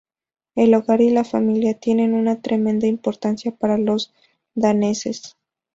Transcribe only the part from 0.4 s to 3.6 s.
El hogar y la familia tienen una tremenda importancia